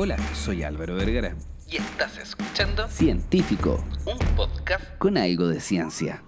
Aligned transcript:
Hola, 0.00 0.16
soy 0.32 0.62
Álvaro 0.62 0.94
Vergara. 0.94 1.34
Y 1.66 1.78
estás 1.78 2.18
escuchando 2.18 2.86
Científico, 2.86 3.84
un 4.06 4.16
podcast 4.36 4.84
con 4.96 5.18
algo 5.18 5.48
de 5.48 5.58
ciencia. 5.58 6.22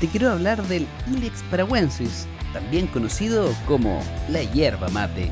Te 0.00 0.08
quiero 0.08 0.30
hablar 0.30 0.62
del 0.62 0.86
Ilex 1.14 1.42
paraguensis, 1.50 2.26
también 2.54 2.86
conocido 2.86 3.52
como 3.66 4.02
la 4.30 4.42
hierba 4.44 4.88
mate. 4.88 5.30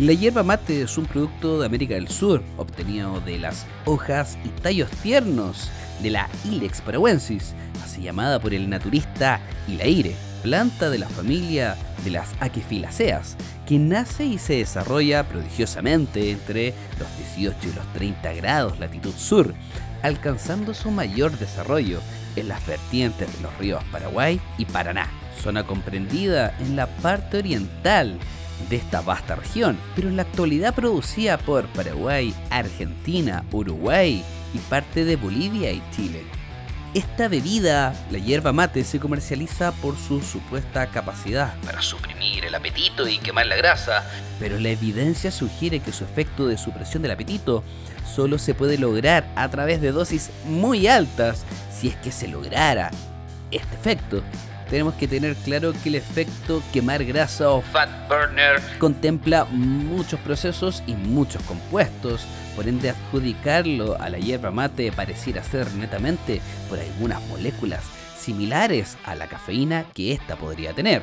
La 0.00 0.14
hierba 0.14 0.42
mate 0.42 0.80
es 0.80 0.96
un 0.96 1.04
producto 1.04 1.60
de 1.60 1.66
América 1.66 1.92
del 1.92 2.08
Sur, 2.08 2.42
obtenido 2.56 3.20
de 3.20 3.38
las 3.38 3.66
hojas 3.84 4.38
y 4.46 4.48
tallos 4.48 4.88
tiernos 5.02 5.70
de 6.02 6.08
la 6.08 6.26
Ilex 6.46 6.80
paraguensis, 6.80 7.52
así 7.84 8.00
llamada 8.00 8.40
por 8.40 8.54
el 8.54 8.70
naturista 8.70 9.42
Ilaire, 9.68 10.14
planta 10.42 10.88
de 10.88 11.00
la 11.00 11.08
familia 11.10 11.76
de 12.02 12.12
las 12.12 12.30
Aquefilaceas, 12.40 13.36
que 13.66 13.78
nace 13.78 14.24
y 14.24 14.38
se 14.38 14.54
desarrolla 14.54 15.28
prodigiosamente 15.28 16.30
entre 16.30 16.72
los 16.98 17.34
18 17.34 17.58
y 17.64 17.72
los 17.74 17.92
30 17.92 18.32
grados 18.32 18.80
latitud 18.80 19.12
sur, 19.14 19.52
alcanzando 20.00 20.72
su 20.72 20.90
mayor 20.90 21.38
desarrollo 21.38 22.00
en 22.36 22.48
las 22.48 22.66
vertientes 22.66 23.30
de 23.36 23.42
los 23.42 23.54
ríos 23.58 23.84
Paraguay 23.92 24.40
y 24.56 24.64
Paraná, 24.64 25.10
zona 25.42 25.66
comprendida 25.66 26.56
en 26.58 26.74
la 26.74 26.86
parte 26.86 27.36
oriental 27.36 28.18
de 28.68 28.76
esta 28.76 29.00
vasta 29.00 29.36
región, 29.36 29.78
pero 29.94 30.08
en 30.08 30.16
la 30.16 30.22
actualidad 30.22 30.74
producida 30.74 31.38
por 31.38 31.66
Paraguay, 31.68 32.34
Argentina, 32.50 33.44
Uruguay 33.52 34.24
y 34.54 34.58
parte 34.58 35.04
de 35.04 35.16
Bolivia 35.16 35.72
y 35.72 35.82
Chile. 35.94 36.22
Esta 36.92 37.28
bebida, 37.28 37.94
la 38.10 38.18
hierba 38.18 38.52
mate, 38.52 38.82
se 38.82 38.98
comercializa 38.98 39.70
por 39.70 39.96
su 39.96 40.20
supuesta 40.20 40.88
capacidad 40.88 41.54
para 41.64 41.80
suprimir 41.80 42.44
el 42.44 42.54
apetito 42.54 43.06
y 43.06 43.18
quemar 43.18 43.46
la 43.46 43.54
grasa, 43.54 44.04
pero 44.40 44.58
la 44.58 44.70
evidencia 44.70 45.30
sugiere 45.30 45.78
que 45.78 45.92
su 45.92 46.02
efecto 46.02 46.48
de 46.48 46.58
supresión 46.58 47.02
del 47.02 47.12
apetito 47.12 47.62
solo 48.12 48.38
se 48.38 48.54
puede 48.54 48.76
lograr 48.76 49.30
a 49.36 49.48
través 49.48 49.80
de 49.80 49.92
dosis 49.92 50.30
muy 50.44 50.88
altas 50.88 51.44
si 51.72 51.88
es 51.88 51.96
que 51.96 52.10
se 52.10 52.26
lograra 52.26 52.90
este 53.52 53.74
efecto 53.76 54.22
tenemos 54.70 54.94
que 54.94 55.08
tener 55.08 55.34
claro 55.34 55.72
que 55.82 55.88
el 55.88 55.96
efecto 55.96 56.62
quemar 56.72 57.04
grasa 57.04 57.50
o 57.50 57.60
fat 57.60 57.90
burner 58.08 58.62
contempla 58.78 59.44
muchos 59.46 60.20
procesos 60.20 60.82
y 60.86 60.94
muchos 60.94 61.42
compuestos, 61.42 62.24
por 62.54 62.68
ende 62.68 62.90
adjudicarlo 62.90 64.00
a 64.00 64.08
la 64.08 64.18
hierba 64.18 64.52
mate 64.52 64.92
pareciera 64.92 65.42
ser 65.42 65.70
netamente 65.74 66.40
por 66.68 66.78
algunas 66.78 67.20
moléculas 67.28 67.82
similares 68.16 68.96
a 69.04 69.16
la 69.16 69.26
cafeína 69.26 69.86
que 69.92 70.12
ésta 70.12 70.36
podría 70.36 70.72
tener. 70.72 71.02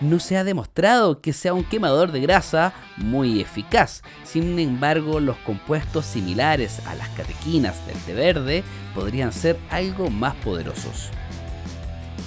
No 0.00 0.18
se 0.18 0.38
ha 0.38 0.44
demostrado 0.44 1.20
que 1.20 1.34
sea 1.34 1.52
un 1.52 1.62
quemador 1.62 2.10
de 2.10 2.20
grasa 2.20 2.72
muy 2.96 3.40
eficaz, 3.40 4.02
sin 4.24 4.58
embargo 4.58 5.20
los 5.20 5.36
compuestos 5.38 6.06
similares 6.06 6.80
a 6.86 6.94
las 6.94 7.08
catequinas 7.10 7.86
del 7.86 7.98
té 7.98 8.14
verde 8.14 8.64
podrían 8.94 9.32
ser 9.32 9.58
algo 9.70 10.08
más 10.08 10.34
poderosos. 10.36 11.10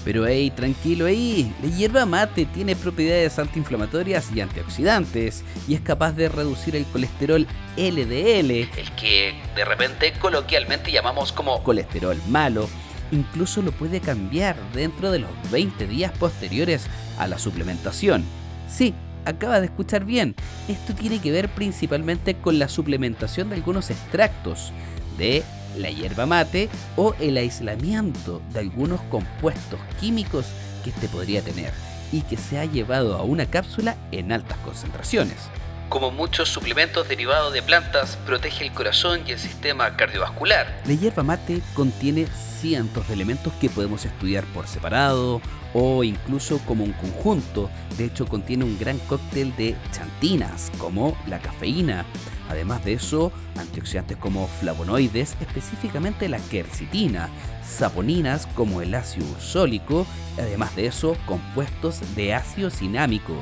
Pero 0.03 0.27
hey, 0.27 0.51
tranquilo 0.51 1.05
ahí, 1.05 1.53
la 1.61 1.69
hierba 1.69 2.05
mate 2.05 2.45
tiene 2.45 2.75
propiedades 2.75 3.39
antiinflamatorias 3.39 4.29
y 4.35 4.41
antioxidantes 4.41 5.43
y 5.67 5.75
es 5.75 5.81
capaz 5.81 6.11
de 6.11 6.27
reducir 6.27 6.75
el 6.75 6.85
colesterol 6.85 7.47
LDL, 7.77 8.51
el 8.51 8.91
que 8.99 9.33
de 9.55 9.65
repente 9.65 10.13
coloquialmente 10.19 10.91
llamamos 10.91 11.31
como 11.31 11.63
colesterol 11.63 12.17
malo. 12.27 12.67
Incluso 13.11 13.61
lo 13.61 13.71
puede 13.71 14.01
cambiar 14.01 14.57
dentro 14.73 15.11
de 15.11 15.19
los 15.19 15.29
20 15.51 15.87
días 15.87 16.11
posteriores 16.17 16.87
a 17.17 17.27
la 17.27 17.37
suplementación. 17.37 18.25
Sí, 18.67 18.93
acaba 19.25 19.59
de 19.59 19.67
escuchar 19.67 20.03
bien. 20.03 20.35
Esto 20.67 20.93
tiene 20.93 21.19
que 21.19 21.31
ver 21.31 21.49
principalmente 21.49 22.35
con 22.35 22.59
la 22.59 22.67
suplementación 22.67 23.49
de 23.49 23.55
algunos 23.55 23.89
extractos 23.89 24.71
de 25.17 25.43
la 25.77 25.89
hierba 25.89 26.25
mate 26.25 26.69
o 26.95 27.15
el 27.19 27.37
aislamiento 27.37 28.41
de 28.51 28.59
algunos 28.59 29.01
compuestos 29.01 29.79
químicos 29.99 30.45
que 30.83 30.89
este 30.89 31.07
podría 31.07 31.41
tener 31.41 31.73
y 32.11 32.21
que 32.21 32.37
se 32.37 32.59
ha 32.59 32.65
llevado 32.65 33.15
a 33.15 33.23
una 33.23 33.45
cápsula 33.45 33.97
en 34.11 34.31
altas 34.31 34.57
concentraciones. 34.59 35.37
Como 35.89 36.11
muchos 36.11 36.49
suplementos 36.49 37.07
derivados 37.07 37.53
de 37.53 37.61
plantas, 37.61 38.17
protege 38.25 38.65
el 38.65 38.73
corazón 38.73 39.21
y 39.27 39.31
el 39.31 39.39
sistema 39.39 39.95
cardiovascular. 39.95 40.81
La 40.85 40.93
hierba 40.93 41.23
mate 41.23 41.61
contiene 41.75 42.25
cientos 42.59 43.07
de 43.07 43.13
elementos 43.13 43.53
que 43.59 43.69
podemos 43.69 44.05
estudiar 44.05 44.43
por 44.45 44.67
separado 44.67 45.41
o 45.73 46.03
incluso 46.03 46.59
como 46.65 46.83
un 46.83 46.93
conjunto. 46.93 47.69
De 47.97 48.05
hecho, 48.05 48.25
contiene 48.25 48.63
un 48.63 48.79
gran 48.79 48.97
cóctel 48.99 49.55
de 49.55 49.75
chantinas, 49.91 50.71
como 50.77 51.17
la 51.27 51.39
cafeína, 51.39 52.05
Además 52.53 52.85
de 52.85 52.93
eso, 52.93 53.31
antioxidantes 53.57 54.15
como 54.15 54.47
flavonoides, 54.47 55.35
específicamente 55.41 56.29
la 56.29 56.37
quercitina, 56.37 57.29
saponinas 57.67 58.45
como 58.45 58.83
el 58.83 58.93
ácido 58.93 59.25
ursólico, 59.31 60.05
además 60.37 60.75
de 60.75 60.85
eso, 60.85 61.17
compuestos 61.25 61.99
de 62.15 62.35
ácido 62.35 62.69
cinámico, 62.69 63.33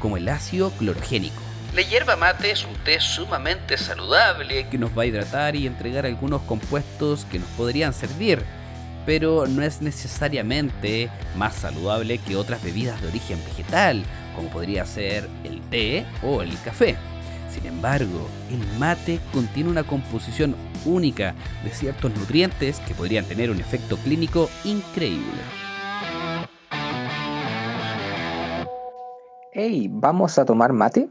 como 0.00 0.16
el 0.16 0.28
ácido 0.28 0.70
clorogénico. 0.72 1.40
La 1.76 1.82
hierba 1.82 2.16
mate 2.16 2.50
es 2.50 2.64
un 2.64 2.74
té 2.82 2.98
sumamente 2.98 3.78
saludable 3.78 4.66
que 4.68 4.78
nos 4.78 4.98
va 4.98 5.02
a 5.02 5.06
hidratar 5.06 5.54
y 5.54 5.68
entregar 5.68 6.04
algunos 6.04 6.42
compuestos 6.42 7.24
que 7.26 7.38
nos 7.38 7.48
podrían 7.50 7.94
servir, 7.94 8.42
pero 9.06 9.46
no 9.46 9.62
es 9.62 9.80
necesariamente 9.80 11.08
más 11.36 11.54
saludable 11.54 12.18
que 12.18 12.34
otras 12.34 12.64
bebidas 12.64 13.00
de 13.00 13.06
origen 13.06 13.38
vegetal, 13.44 14.02
como 14.34 14.48
podría 14.48 14.84
ser 14.86 15.28
el 15.44 15.60
té 15.70 16.04
o 16.24 16.42
el 16.42 16.60
café. 16.62 16.96
Sin 17.56 17.66
embargo, 17.66 18.28
el 18.50 18.78
mate 18.78 19.18
contiene 19.32 19.70
una 19.70 19.82
composición 19.82 20.54
única 20.84 21.34
de 21.64 21.70
ciertos 21.70 22.14
nutrientes 22.14 22.80
que 22.80 22.94
podrían 22.94 23.24
tener 23.24 23.50
un 23.50 23.58
efecto 23.58 23.96
clínico 23.96 24.50
increíble. 24.64 25.40
Hey, 29.52 29.88
¿vamos 29.90 30.38
a 30.38 30.44
tomar 30.44 30.74
mate? 30.74 31.08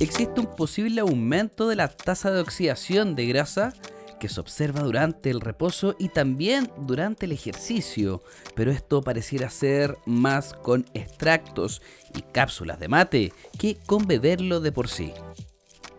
Existe 0.00 0.40
un 0.40 0.46
posible 0.56 1.02
aumento 1.02 1.68
de 1.68 1.76
la 1.76 1.88
tasa 1.88 2.30
de 2.32 2.40
oxidación 2.40 3.14
de 3.14 3.26
grasa 3.26 3.74
que 4.18 4.28
se 4.28 4.40
observa 4.40 4.80
durante 4.80 5.30
el 5.30 5.40
reposo 5.40 5.94
y 5.98 6.08
también 6.08 6.70
durante 6.86 7.26
el 7.26 7.32
ejercicio, 7.32 8.22
pero 8.54 8.70
esto 8.70 9.02
pareciera 9.02 9.48
ser 9.50 9.96
más 10.06 10.52
con 10.52 10.84
extractos 10.94 11.80
y 12.14 12.22
cápsulas 12.22 12.80
de 12.80 12.88
mate 12.88 13.32
que 13.58 13.76
con 13.86 14.06
beberlo 14.06 14.60
de 14.60 14.72
por 14.72 14.88
sí. 14.88 15.12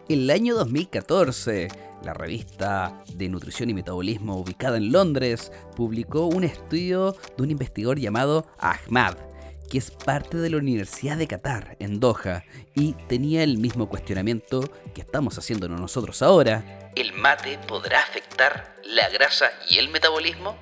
En 0.10 0.20
el 0.20 0.30
año 0.30 0.56
2014, 0.56 1.68
la 2.04 2.14
revista 2.14 3.04
de 3.14 3.30
nutrición 3.30 3.70
y 3.70 3.74
metabolismo 3.74 4.38
ubicada 4.38 4.78
en 4.78 4.92
Londres 4.92 5.52
publicó 5.76 6.26
un 6.26 6.44
estudio 6.44 7.16
de 7.38 7.44
un 7.44 7.52
investigador 7.52 8.00
llamado 8.00 8.46
Ahmad, 8.60 9.16
que 9.72 9.78
es 9.78 9.90
parte 9.90 10.36
de 10.36 10.50
la 10.50 10.58
Universidad 10.58 11.16
de 11.16 11.28
Qatar, 11.28 11.78
en 11.80 12.02
Doha, 12.02 12.44
y 12.76 12.92
tenía 13.08 13.42
el 13.42 13.58
mismo 13.58 13.88
cuestionamiento 13.88 14.70
que 14.94 15.00
estamos 15.00 15.38
haciéndonos 15.38 15.80
nosotros 15.80 16.22
ahora. 16.22 16.92
¿El 16.94 17.14
mate 17.14 17.58
podrá 17.70 18.02
afectar 18.02 18.76
la 18.84 19.08
grasa 19.08 19.46
y 19.70 19.78
el 19.78 19.88
metabolismo? 19.88 20.58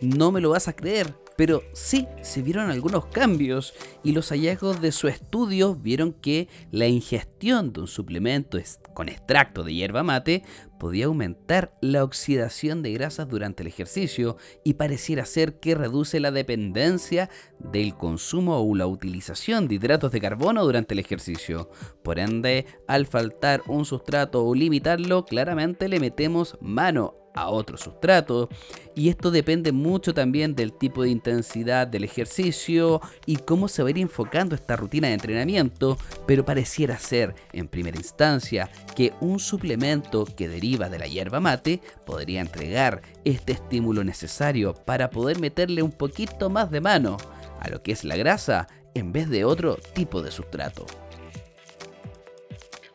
No 0.00 0.30
me 0.30 0.40
lo 0.40 0.50
vas 0.50 0.68
a 0.68 0.76
creer, 0.76 1.12
pero 1.36 1.64
sí 1.72 2.06
se 2.22 2.40
vieron 2.40 2.70
algunos 2.70 3.06
cambios 3.06 3.74
y 4.04 4.12
los 4.12 4.28
hallazgos 4.28 4.80
de 4.80 4.92
su 4.92 5.08
estudio 5.08 5.74
vieron 5.74 6.12
que 6.12 6.48
la 6.70 6.86
ingestión 6.86 7.72
de 7.72 7.80
un 7.80 7.88
suplemento 7.88 8.58
con 8.94 9.08
extracto 9.08 9.64
de 9.64 9.74
hierba 9.74 10.04
mate 10.04 10.44
podía 10.82 11.06
aumentar 11.06 11.78
la 11.80 12.02
oxidación 12.02 12.82
de 12.82 12.92
grasas 12.92 13.28
durante 13.28 13.62
el 13.62 13.68
ejercicio 13.68 14.36
y 14.64 14.74
pareciera 14.74 15.24
ser 15.26 15.60
que 15.60 15.76
reduce 15.76 16.18
la 16.18 16.32
dependencia 16.32 17.30
del 17.60 17.94
consumo 17.94 18.58
o 18.58 18.74
la 18.74 18.88
utilización 18.88 19.68
de 19.68 19.76
hidratos 19.76 20.10
de 20.10 20.20
carbono 20.20 20.64
durante 20.64 20.94
el 20.94 20.98
ejercicio. 20.98 21.70
Por 22.02 22.18
ende, 22.18 22.66
al 22.88 23.06
faltar 23.06 23.62
un 23.68 23.84
sustrato 23.84 24.44
o 24.44 24.56
limitarlo, 24.56 25.24
claramente 25.24 25.88
le 25.88 26.00
metemos 26.00 26.58
mano 26.60 27.22
a 27.34 27.48
otro 27.48 27.76
sustrato 27.76 28.48
y 28.94 29.08
esto 29.08 29.30
depende 29.30 29.72
mucho 29.72 30.12
también 30.12 30.54
del 30.54 30.72
tipo 30.72 31.02
de 31.02 31.10
intensidad 31.10 31.86
del 31.86 32.04
ejercicio 32.04 33.00
y 33.26 33.36
cómo 33.36 33.68
se 33.68 33.82
va 33.82 33.88
a 33.88 33.90
ir 33.90 33.98
enfocando 33.98 34.54
esta 34.54 34.76
rutina 34.76 35.08
de 35.08 35.14
entrenamiento, 35.14 35.96
pero 36.26 36.44
pareciera 36.44 36.98
ser 36.98 37.34
en 37.52 37.68
primera 37.68 37.96
instancia 37.96 38.70
que 38.94 39.12
un 39.20 39.38
suplemento 39.38 40.26
que 40.26 40.48
deriva 40.48 40.71
de 40.78 40.98
la 40.98 41.06
hierba 41.06 41.40
mate 41.40 41.80
podría 42.04 42.40
entregar 42.40 43.02
este 43.24 43.52
estímulo 43.52 44.04
necesario 44.04 44.74
para 44.74 45.10
poder 45.10 45.38
meterle 45.38 45.82
un 45.82 45.92
poquito 45.92 46.50
más 46.50 46.70
de 46.70 46.80
mano 46.80 47.18
a 47.60 47.68
lo 47.68 47.82
que 47.82 47.92
es 47.92 48.04
la 48.04 48.16
grasa 48.16 48.66
en 48.94 49.12
vez 49.12 49.28
de 49.28 49.44
otro 49.44 49.76
tipo 49.94 50.22
de 50.22 50.30
sustrato. 50.30 50.86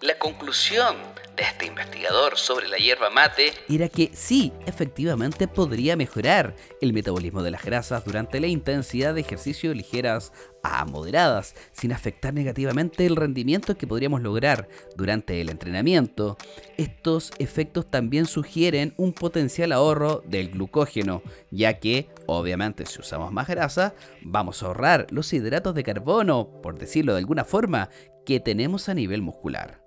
La 0.01 0.17
conclusión 0.19 0.95
de 1.37 1.43
este 1.43 1.67
investigador 1.67 2.37
sobre 2.37 2.67
la 2.67 2.77
hierba 2.77 3.11
mate 3.11 3.53
era 3.69 3.87
que 3.87 4.09
sí, 4.13 4.51
efectivamente 4.65 5.47
podría 5.47 5.95
mejorar 5.95 6.55
el 6.81 6.93
metabolismo 6.93 7.43
de 7.43 7.51
las 7.51 7.63
grasas 7.63 8.03
durante 8.03 8.39
la 8.39 8.47
intensidad 8.47 9.13
de 9.13 9.21
ejercicio 9.21 9.73
ligeras 9.73 10.33
a 10.63 10.83
moderadas, 10.85 11.55
sin 11.71 11.93
afectar 11.93 12.33
negativamente 12.33 13.05
el 13.05 13.15
rendimiento 13.15 13.77
que 13.77 13.87
podríamos 13.87 14.21
lograr 14.21 14.67
durante 14.95 15.39
el 15.39 15.49
entrenamiento. 15.49 16.37
Estos 16.77 17.31
efectos 17.37 17.89
también 17.89 18.25
sugieren 18.25 18.93
un 18.97 19.13
potencial 19.13 19.71
ahorro 19.71 20.23
del 20.25 20.49
glucógeno, 20.49 21.21
ya 21.51 21.79
que, 21.79 22.09
obviamente, 22.25 22.85
si 22.85 22.99
usamos 22.99 23.31
más 23.31 23.47
grasa, 23.47 23.93
vamos 24.21 24.61
a 24.61 24.65
ahorrar 24.65 25.07
los 25.11 25.31
hidratos 25.31 25.75
de 25.75 25.83
carbono, 25.83 26.49
por 26.61 26.77
decirlo 26.77 27.13
de 27.13 27.19
alguna 27.19 27.45
forma, 27.45 27.89
que 28.25 28.39
tenemos 28.39 28.89
a 28.89 28.93
nivel 28.93 29.21
muscular. 29.21 29.86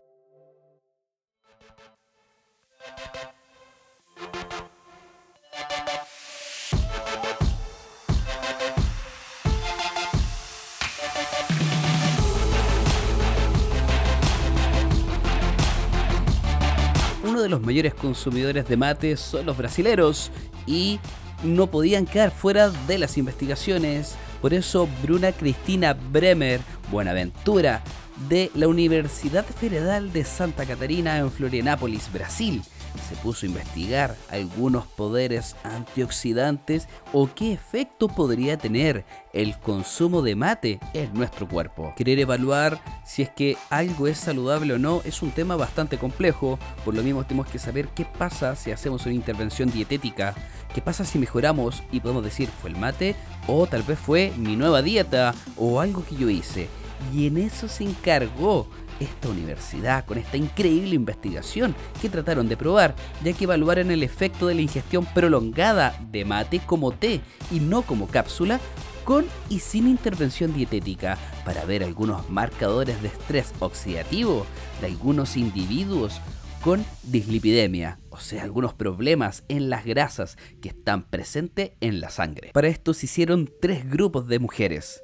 Los 17.50 17.61
mayores 17.61 17.94
consumidores 17.94 18.67
de 18.69 18.76
mate 18.76 19.17
son 19.17 19.47
los 19.47 19.56
brasileros 19.56 20.31
y 20.67 21.00
no 21.43 21.69
podían 21.69 22.06
quedar 22.06 22.31
fuera 22.31 22.70
de 22.70 22.99
las 22.99 23.19
investigaciones. 23.19 24.14
Por 24.41 24.55
eso 24.55 24.88
Bruna 25.02 25.32
Cristina 25.32 25.94
Bremer 25.94 26.61
Buenaventura 26.91 27.82
de 28.29 28.50
la 28.55 28.69
Universidad 28.69 29.44
Federal 29.44 30.12
de 30.12 30.25
Santa 30.25 30.67
Catarina 30.67 31.19
en 31.19 31.31
Florianápolis, 31.31 32.12
Brasil, 32.12 32.62
se 33.08 33.16
puso 33.16 33.46
a 33.46 33.48
investigar 33.48 34.16
algunos 34.31 34.87
poderes 34.87 35.56
antioxidantes 35.64 36.88
o 37.12 37.28
qué 37.34 37.52
efecto 37.52 38.08
podría 38.08 38.56
tener 38.56 39.04
el 39.32 39.58
consumo 39.58 40.22
de 40.22 40.37
mate 40.37 40.81
en 40.94 41.12
nuestro 41.14 41.48
cuerpo. 41.48 41.92
Querer 41.96 42.19
evaluar 42.19 42.81
si 43.04 43.22
es 43.22 43.31
que 43.31 43.56
algo 43.70 44.06
es 44.06 44.19
saludable 44.19 44.75
o 44.75 44.78
no 44.78 45.02
es 45.04 45.22
un 45.22 45.31
tema 45.31 45.56
bastante 45.56 45.98
complejo, 45.98 46.58
por 46.84 46.94
lo 46.94 47.02
mismo 47.02 47.25
tenemos 47.25 47.48
que 47.48 47.58
saber 47.58 47.88
qué 47.88 48.04
pasa 48.04 48.56
si 48.56 48.70
hacemos 48.72 49.06
una 49.06 49.14
intervención 49.14 49.70
dietética, 49.70 50.34
qué 50.75 50.81
pasa 50.81 51.04
si 51.04 51.19
mejoramos 51.19 51.82
y 51.92 52.00
podemos 52.00 52.25
decir 52.25 52.48
fue 52.60 52.70
el 52.70 52.76
mate 52.76 53.14
o 53.46 53.66
tal 53.66 53.82
vez 53.82 53.98
fue 53.98 54.32
mi 54.37 54.56
nueva 54.56 54.82
dieta 54.82 55.34
o 55.56 55.81
algo 55.81 56.04
que 56.04 56.16
yo 56.16 56.28
hice. 56.28 56.69
Y 57.14 57.26
en 57.26 57.38
eso 57.38 57.66
se 57.66 57.84
encargó 57.84 58.69
esta 59.00 59.29
universidad 59.29 60.05
con 60.05 60.19
esta 60.19 60.37
increíble 60.37 60.94
investigación 60.94 61.75
que 62.00 62.08
trataron 62.08 62.49
de 62.49 62.56
probar, 62.56 62.94
ya 63.25 63.32
que 63.32 63.44
evaluaron 63.44 63.91
el 63.91 64.02
efecto 64.02 64.47
de 64.47 64.55
la 64.55 64.62
ingestión 64.62 65.06
prolongada 65.06 65.99
de 66.11 66.25
mate 66.25 66.61
como 66.64 66.93
té 66.93 67.20
y 67.50 67.61
no 67.61 67.82
como 67.82 68.06
cápsula, 68.06 68.61
con 69.05 69.26
y 69.49 69.58
sin 69.61 69.88
intervención 69.88 70.55
dietética, 70.55 71.19
para 71.44 71.64
ver 71.64 71.82
algunos 71.82 72.29
marcadores 72.31 73.02
de 73.02 73.08
estrés 73.08 73.52
oxidativo 73.58 74.47
de 74.81 74.87
algunos 74.87 75.37
individuos 75.37 76.20
con 76.62 76.85
dislipidemia, 77.05 77.99
o 78.11 78.19
sea, 78.19 78.43
algunos 78.43 78.75
problemas 78.75 79.44
en 79.49 79.70
las 79.70 79.85
grasas 79.87 80.37
que 80.61 80.69
están 80.69 81.05
presentes 81.05 81.73
en 81.81 82.00
la 82.00 82.11
sangre. 82.11 82.50
Para 82.52 82.69
esto 82.69 82.93
se 82.93 83.06
hicieron 83.06 83.50
tres 83.61 83.88
grupos 83.88 84.29
de 84.29 84.38
mujeres 84.38 85.02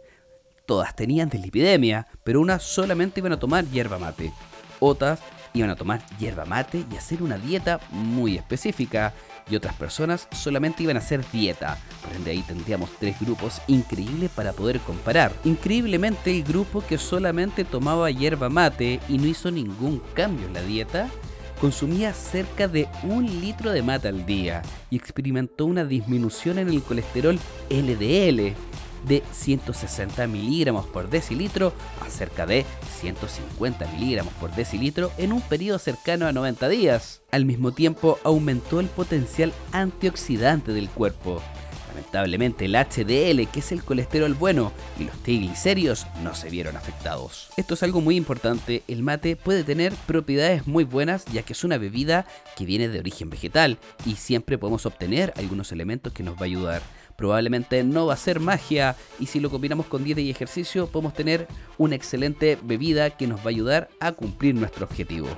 Todas 0.67 0.97
tenían 0.97 1.29
dislipidemia, 1.29 2.09
pero 2.25 2.41
unas 2.41 2.63
solamente 2.65 3.21
iban 3.21 3.33
a 3.33 3.39
tomar 3.39 3.65
hierba 3.67 3.99
mate. 3.99 4.33
Otras 4.81 5.21
iban 5.55 5.71
a 5.71 5.77
tomar 5.77 6.05
hierba 6.19 6.45
mate 6.45 6.85
y 6.91 6.97
hacer 6.97 7.23
una 7.23 7.39
dieta 7.39 7.81
muy 7.91 8.37
específica. 8.37 9.15
Y 9.49 9.55
otras 9.55 9.77
personas 9.77 10.27
solamente 10.33 10.83
iban 10.83 10.97
a 10.97 10.99
hacer 10.99 11.25
dieta. 11.31 11.79
Por 12.03 12.17
ende 12.17 12.33
ahí 12.33 12.43
tendríamos 12.43 12.91
tres 12.99 13.19
grupos 13.21 13.63
increíbles 13.69 14.29
para 14.31 14.53
poder 14.53 14.81
comparar. 14.81 15.33
Increíblemente 15.45 16.33
el 16.33 16.43
grupo 16.43 16.85
que 16.85 16.99
solamente 16.99 17.65
tomaba 17.65 18.11
hierba 18.11 18.49
mate 18.49 18.99
y 19.09 19.19
no 19.19 19.29
hizo 19.29 19.53
ningún 19.53 20.03
cambio 20.15 20.49
en 20.49 20.55
la 20.55 20.63
dieta, 20.63 21.09
consumía 21.61 22.13
cerca 22.13 22.67
de 22.67 22.89
un 23.05 23.25
litro 23.41 23.71
de 23.71 23.83
mate 23.83 24.09
al 24.09 24.27
día 24.27 24.63
y 24.91 24.97
experimentó 24.97 25.65
una 25.65 25.85
disminución 25.85 26.59
en 26.59 26.69
el 26.69 26.83
colesterol 26.83 27.39
LDL 27.71 28.57
de 29.07 29.23
160 29.33 30.27
miligramos 30.27 30.87
por 30.87 31.09
decilitro 31.09 31.73
a 32.01 32.11
cerca 32.11 32.47
de 32.47 32.65
150 33.01 33.87
miligramos 33.93 34.33
por 34.35 34.55
decilitro 34.55 35.13
en 35.19 35.33
un 35.33 35.41
periodo 35.41 35.79
cercano 35.79 36.27
a 36.27 36.33
90 36.33 36.69
días. 36.69 37.23
Al 37.31 37.45
mismo 37.45 37.73
tiempo 37.73 38.19
aumentó 38.25 38.81
el 38.81 38.87
potencial 38.87 39.53
antioxidante 39.73 40.73
del 40.73 40.89
cuerpo. 40.89 41.43
Lamentablemente 41.97 42.67
el 42.67 42.75
HDL, 42.75 43.51
que 43.51 43.61
es 43.61 43.73
el 43.73 43.83
colesterol 43.83 44.35
bueno, 44.35 44.71
y 45.01 45.05
los 45.05 45.17
triglicéridos 45.23 46.07
no 46.23 46.35
se 46.35 46.51
vieron 46.51 46.77
afectados. 46.77 47.49
Esto 47.57 47.73
es 47.73 47.83
algo 47.83 48.03
muy 48.03 48.17
importante, 48.17 48.83
el 48.87 49.03
mate 49.03 49.35
puede 49.35 49.65
tener 49.65 49.95
propiedades 50.07 50.67
muy 50.67 50.85
buenas 50.85 51.25
ya 51.27 51.43
que 51.43 51.55
es 51.55 51.65
una 51.65 51.79
bebida 51.79 52.27
que 52.55 52.67
viene 52.67 52.89
de 52.89 52.99
origen 52.99 53.31
vegetal 53.31 53.79
y 54.05 54.17
siempre 54.17 54.59
podemos 54.59 54.85
obtener 54.85 55.33
algunos 55.37 55.73
elementos 55.73 56.13
que 56.13 56.23
nos 56.23 56.37
va 56.37 56.43
a 56.43 56.45
ayudar 56.45 56.83
probablemente 57.17 57.83
no 57.83 58.07
va 58.07 58.15
a 58.15 58.19
ser 58.19 58.41
magia 58.41 58.97
y 59.19 59.27
si 59.27 59.41
lo 59.41 59.51
combinamos 59.51 59.87
con 59.87 60.05
dieta 60.05 60.21
y 60.21 60.31
ejercicio 60.31 60.87
podemos 60.87 61.15
tener 61.15 61.49
una 61.79 61.95
excelente 61.95 62.59
bebida 62.63 63.11
que 63.11 63.27
nos 63.27 63.41
va 63.41 63.47
a 63.47 63.49
ayudar 63.49 63.89
a 64.01 64.13
cumplir 64.13 64.55
nuestro 64.55 64.85
objetivo. 64.85 65.29